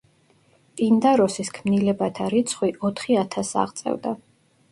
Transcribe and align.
პინდაროსის 0.79 1.51
ქმნილებათა 1.57 2.27
რიცხვი 2.35 2.73
ოთხი 2.89 3.21
ათასს 3.25 3.59
აღწევდა. 3.65 4.15